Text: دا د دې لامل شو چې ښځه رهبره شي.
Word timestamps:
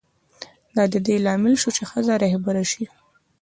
دا 0.75 0.83
د 0.93 0.95
دې 1.05 1.15
لامل 1.25 1.53
شو 1.61 1.69
چې 1.77 1.83
ښځه 1.91 2.13
رهبره 2.23 2.63
شي. 2.71 2.85